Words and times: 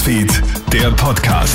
Newsfeed, 0.00 0.42
der 0.72 0.90
Podcast. 0.92 1.54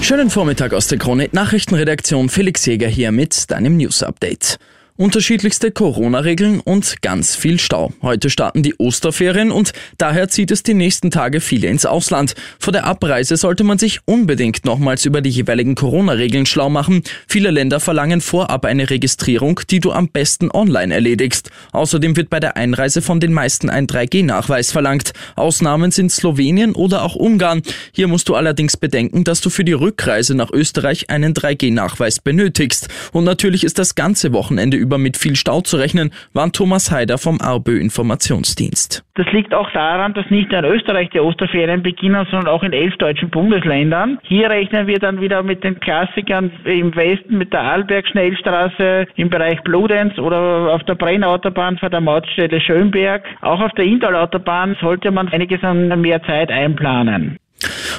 Schönen 0.00 0.28
Vormittag 0.28 0.74
aus 0.74 0.88
der 0.88 0.98
Krone 0.98 1.28
Nachrichtenredaktion. 1.30 2.28
Felix 2.28 2.66
Jäger 2.66 2.88
hier 2.88 3.12
mit 3.12 3.48
deinem 3.52 3.76
News 3.76 4.02
Update. 4.02 4.58
Unterschiedlichste 5.02 5.72
Corona-Regeln 5.72 6.60
und 6.60 7.02
ganz 7.02 7.34
viel 7.34 7.58
Stau. 7.58 7.92
Heute 8.02 8.30
starten 8.30 8.62
die 8.62 8.76
Osterferien 8.78 9.50
und 9.50 9.72
daher 9.98 10.28
zieht 10.28 10.52
es 10.52 10.62
die 10.62 10.74
nächsten 10.74 11.10
Tage 11.10 11.40
viele 11.40 11.66
ins 11.66 11.84
Ausland. 11.84 12.36
Vor 12.60 12.72
der 12.72 12.84
Abreise 12.84 13.36
sollte 13.36 13.64
man 13.64 13.78
sich 13.78 13.98
unbedingt 14.04 14.64
nochmals 14.64 15.04
über 15.04 15.20
die 15.20 15.30
jeweiligen 15.30 15.74
Corona-Regeln 15.74 16.46
schlau 16.46 16.70
machen. 16.70 17.02
Viele 17.26 17.50
Länder 17.50 17.80
verlangen 17.80 18.20
vorab 18.20 18.64
eine 18.64 18.90
Registrierung, 18.90 19.58
die 19.68 19.80
du 19.80 19.90
am 19.90 20.06
besten 20.06 20.52
online 20.52 20.94
erledigst. 20.94 21.50
Außerdem 21.72 22.16
wird 22.16 22.30
bei 22.30 22.38
der 22.38 22.56
Einreise 22.56 23.02
von 23.02 23.18
den 23.18 23.32
meisten 23.32 23.70
ein 23.70 23.88
3G-Nachweis 23.88 24.70
verlangt. 24.70 25.14
Ausnahmen 25.34 25.90
sind 25.90 26.12
Slowenien 26.12 26.76
oder 26.76 27.02
auch 27.02 27.16
Ungarn. 27.16 27.62
Hier 27.90 28.06
musst 28.06 28.28
du 28.28 28.36
allerdings 28.36 28.76
bedenken, 28.76 29.24
dass 29.24 29.40
du 29.40 29.50
für 29.50 29.64
die 29.64 29.72
Rückreise 29.72 30.36
nach 30.36 30.52
Österreich 30.52 31.10
einen 31.10 31.34
3G-Nachweis 31.34 32.20
benötigst. 32.20 32.88
Und 33.10 33.24
natürlich 33.24 33.64
ist 33.64 33.80
das 33.80 33.96
ganze 33.96 34.32
Wochenende 34.32 34.76
über 34.76 34.91
mit 34.98 35.16
viel 35.16 35.36
Stau 35.36 35.60
zu 35.60 35.76
rechnen, 35.76 36.12
warnt 36.32 36.56
Thomas 36.56 36.90
Heider 36.90 37.18
vom 37.18 37.40
ARBÖ 37.40 37.78
Informationsdienst. 37.78 39.04
Das 39.14 39.26
liegt 39.32 39.52
auch 39.52 39.70
daran, 39.72 40.14
dass 40.14 40.30
nicht 40.30 40.50
nur 40.50 40.60
in 40.60 40.64
Österreich 40.64 41.10
die 41.10 41.20
Osterferien 41.20 41.82
beginnen, 41.82 42.26
sondern 42.30 42.48
auch 42.48 42.62
in 42.62 42.72
elf 42.72 42.96
deutschen 42.96 43.28
Bundesländern. 43.28 44.18
Hier 44.22 44.48
rechnen 44.48 44.86
wir 44.86 44.98
dann 44.98 45.20
wieder 45.20 45.42
mit 45.42 45.62
den 45.64 45.78
Klassikern 45.80 46.50
im 46.64 46.94
Westen 46.96 47.36
mit 47.36 47.52
der 47.52 47.60
Arlberg-Schnellstraße 47.60 49.06
im 49.16 49.28
Bereich 49.28 49.60
Bludenz 49.64 50.18
oder 50.18 50.72
auf 50.72 50.82
der 50.84 50.94
Brennautobahn 50.94 51.76
vor 51.78 51.90
der 51.90 52.00
Mautstelle 52.00 52.60
Schönberg. 52.60 53.24
Auch 53.42 53.60
auf 53.60 53.72
der 53.72 53.84
Indalautobahn 53.84 54.76
sollte 54.80 55.10
man 55.10 55.28
einiges 55.28 55.62
an 55.62 56.00
mehr 56.00 56.22
Zeit 56.22 56.50
einplanen. 56.50 57.36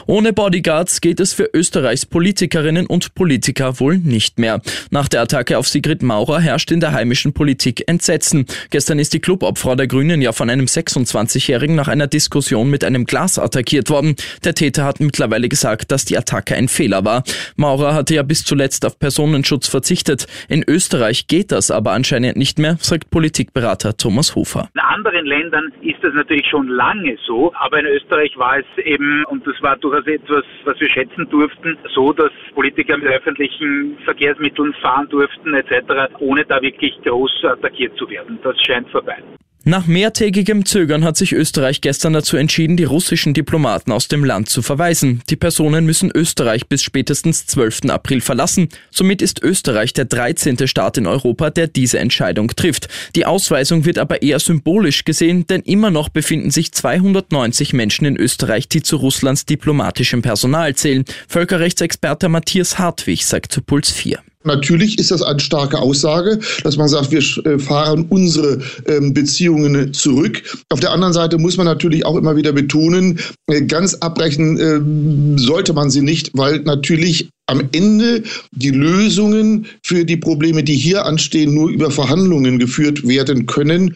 Ohne 0.06 0.34
Bodyguards 0.34 1.02
geht 1.02 1.20
es 1.20 1.34
für 1.34 1.50
Österreichs 1.54 2.06
Politikerinnen 2.06 2.88
und 2.88 3.16
Politiker 3.16 3.80
wohl 3.80 3.98
nicht 3.98 4.38
mehr. 4.40 4.62
Nach 4.92 5.08
der 5.08 5.22
Attacke 5.22 5.58
auf 5.58 5.68
Sigrid 5.68 6.04
Maurer 6.04 6.40
herrscht 6.40 6.72
in 6.72 6.80
der 6.80 6.92
heimischen 6.92 7.34
Politik 7.34 7.88
Entsetzen. 7.88 8.46
Gestern 8.70 9.00
ist 9.00 9.14
die 9.14 9.20
Clubobfrau 9.20 9.76
der 9.76 9.88
Grünen 9.88 10.22
ja 10.22 10.32
von 10.32 10.50
einem 10.50 10.66
26-Jährigen 10.66 11.76
nach 11.76 11.88
einer 11.88 12.08
Diskussion 12.08 12.70
mit 12.70 12.84
einem 12.84 13.06
Glas 13.06 13.40
attackiert 13.40 13.90
worden. 13.90 14.16
Der 14.44 14.56
Täter 14.56 14.84
hat 14.84 15.00
mittlerweile 15.00 15.48
gesagt, 15.48 15.92
dass 15.92 16.06
die 16.06 16.18
Attacke 16.18 16.56
ein 16.56 16.68
Fehler 16.68 17.06
war. 17.06 17.24
Maurer 17.56 17.94
hatte 17.94 18.16
ja 18.16 18.24
bis 18.24 18.44
zuletzt 18.44 18.86
auf 18.86 19.00
Personenschutz 19.00 19.68
verzichtet. 19.68 20.28
In 20.50 20.64
Österreich 20.68 21.28
geht 21.28 21.52
das 21.52 21.72
aber 21.72 21.92
anscheinend 21.92 22.38
nicht 22.38 22.60
mehr, 22.60 22.78
sagt 22.80 23.10
Politikberater 23.10 23.96
Thomas 23.96 24.36
Hofer. 24.36 24.70
In 24.74 24.82
anderen 24.82 25.26
Ländern 25.26 25.72
ist 25.82 26.04
das 26.04 26.14
natürlich 26.14 26.48
schon 26.50 26.68
lange 26.68 27.18
so, 27.26 27.54
aber 27.56 27.80
in 27.80 27.86
Österreich 27.86 28.36
war 28.38 28.60
es 28.60 28.86
eben, 28.86 29.24
und 29.26 29.46
das 29.48 29.56
war 29.62 29.78
durchaus 29.94 30.08
etwas, 30.08 30.44
was 30.66 30.80
wir 30.80 30.90
schätzen 30.90 31.30
durften, 31.30 31.78
so, 31.94 32.14
dass 32.14 32.32
Politiker 32.54 32.98
mit 32.98 33.08
öffentlichen 33.08 33.98
Verkehrsmitteln 34.06 34.74
fahren 34.82 35.08
durften 35.10 35.54
etc., 35.54 36.14
ohne 36.20 36.46
da 36.46 36.62
wirklich 36.62 37.00
groß 37.04 37.46
attackiert 37.46 37.96
zu 37.98 38.10
werden. 38.10 38.40
Das 38.44 38.56
scheint 38.66 38.90
vorbei. 38.90 39.18
Nach 39.66 39.88
mehrtägigem 39.88 40.66
Zögern 40.66 41.06
hat 41.06 41.16
sich 41.16 41.32
Österreich 41.32 41.80
gestern 41.80 42.12
dazu 42.12 42.36
entschieden, 42.36 42.76
die 42.76 42.84
russischen 42.84 43.34
Diplomaten 43.34 43.94
aus 43.94 44.10
dem 44.10 44.26
Land 44.26 44.50
zu 44.50 44.62
verweisen. 44.62 45.22
Die 45.30 45.38
Personen 45.38 45.86
müssen 45.86 46.12
Österreich 46.14 46.68
bis 46.68 46.84
spätestens 46.84 47.46
12. 47.46 47.84
April 47.88 48.20
verlassen. 48.20 48.68
Somit 48.92 49.22
ist 49.22 49.42
Österreich 49.42 49.94
der 49.94 50.04
13. 50.04 50.68
Staat 50.68 50.98
in 50.98 51.08
Europa, 51.08 51.50
der 51.50 51.68
diese 51.68 51.98
Entscheidung 52.00 52.50
trifft. 52.50 52.90
Die 53.16 53.26
Ausweisung 53.26 53.86
wird 53.86 54.00
aber 54.00 54.22
eher 54.22 54.42
symbolisch 54.42 55.06
gesehen, 55.06 55.48
denn 55.48 55.62
immer 55.62 55.92
noch 55.92 56.10
befinden 56.10 56.52
sich 56.52 56.74
290 56.74 57.72
Menschen 57.72 58.04
in 58.04 58.18
Österreich, 58.18 58.68
die 58.68 58.82
zu 58.82 58.98
Russlands 58.98 59.46
diplomatischem 59.46 60.22
Personal 60.22 60.76
zählen. 60.76 61.06
Völkerrechtsexperte 61.30 62.28
Matthias 62.28 62.80
Hartwig 62.80 63.26
sagt 63.26 63.54
zu 63.54 63.62
Puls 63.62 63.92
4. 63.92 64.20
Natürlich 64.44 65.00
ist 65.00 65.12
das 65.12 65.22
eine 65.22 65.40
starke 65.40 65.80
Aussage, 65.80 66.40
dass 66.64 66.78
man 66.78 66.88
sagt, 66.88 67.12
wir 67.12 67.20
äh, 67.46 67.60
fahren 67.60 68.06
unsere 68.10 68.60
ähm, 68.88 69.14
Beziehungen 69.14 69.94
zurück. 69.94 70.44
Auf 70.70 70.80
der 70.80 70.92
anderen 70.92 71.14
Seite 71.14 71.38
muss 71.38 71.58
man 71.58 71.66
natürlich 71.66 72.06
auch 72.06 72.18
immer 72.18 72.36
wieder 72.36 72.52
betonen, 72.52 73.20
äh, 73.48 73.62
ganz 73.62 73.96
abbrechen 73.96 74.60
ähm, 74.60 75.38
sollte 75.38 75.74
man 75.74 75.90
sie 75.90 76.02
nicht, 76.02 76.32
weil 76.34 76.60
natürlich 76.60 77.30
am 77.48 77.62
Ende 77.74 78.24
die 78.52 78.72
Lösungen 78.72 79.68
für 79.84 80.06
die 80.06 80.18
Probleme, 80.18 80.64
die 80.64 80.76
hier 80.76 81.06
anstehen, 81.06 81.54
nur 81.54 81.70
über 81.70 81.92
Verhandlungen 81.92 82.58
geführt 82.58 83.06
werden 83.08 83.46
können. 83.46 83.94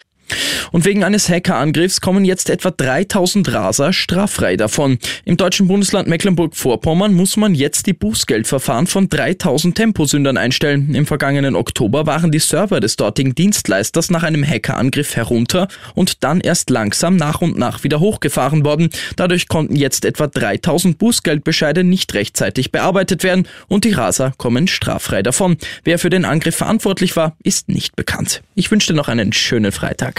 Und 0.71 0.85
wegen 0.85 1.03
eines 1.03 1.29
Hackerangriffs 1.29 2.01
kommen 2.01 2.25
jetzt 2.25 2.49
etwa 2.49 2.71
3000 2.71 3.53
Raser 3.53 3.93
straffrei 3.93 4.57
davon. 4.57 4.99
Im 5.25 5.37
deutschen 5.37 5.67
Bundesland 5.67 6.07
Mecklenburg-Vorpommern 6.07 7.13
muss 7.13 7.37
man 7.37 7.55
jetzt 7.55 7.87
die 7.87 7.93
Bußgeldverfahren 7.93 8.87
von 8.87 9.09
3000 9.09 9.75
Temposündern 9.75 10.37
einstellen. 10.37 10.93
Im 10.93 11.05
vergangenen 11.05 11.55
Oktober 11.55 12.05
waren 12.05 12.31
die 12.31 12.39
Server 12.39 12.79
des 12.79 12.95
dortigen 12.95 13.35
Dienstleisters 13.35 14.09
nach 14.09 14.23
einem 14.23 14.45
Hackerangriff 14.45 15.15
herunter 15.15 15.67
und 15.95 16.23
dann 16.23 16.41
erst 16.41 16.69
langsam 16.69 17.15
nach 17.15 17.41
und 17.41 17.57
nach 17.57 17.83
wieder 17.83 17.99
hochgefahren 17.99 18.65
worden. 18.65 18.89
Dadurch 19.15 19.47
konnten 19.47 19.75
jetzt 19.75 20.05
etwa 20.05 20.27
3000 20.27 20.97
Bußgeldbescheide 20.97 21.83
nicht 21.83 22.13
rechtzeitig 22.13 22.71
bearbeitet 22.71 23.23
werden 23.23 23.47
und 23.67 23.85
die 23.85 23.91
Raser 23.91 24.33
kommen 24.37 24.67
straffrei 24.67 25.23
davon. 25.23 25.57
Wer 25.83 25.99
für 25.99 26.09
den 26.09 26.25
Angriff 26.25 26.55
verantwortlich 26.55 27.15
war, 27.15 27.35
ist 27.43 27.69
nicht 27.69 27.95
bekannt. 27.95 28.41
Ich 28.55 28.71
wünsche 28.71 28.87
dir 28.87 28.97
noch 28.97 29.07
einen 29.07 29.33
schönen 29.33 29.71
Freitag. 29.71 30.16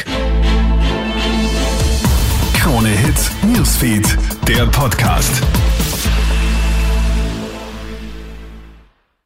Krone 2.54 2.88
Hits, 2.88 3.31
Newsfeed, 3.42 4.16
der 4.47 4.66
Podcast. 4.66 5.42